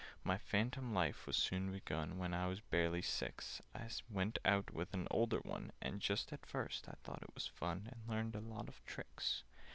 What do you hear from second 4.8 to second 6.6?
an older one— And just at